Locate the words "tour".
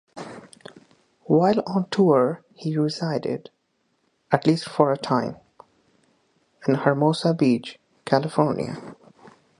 1.91-2.41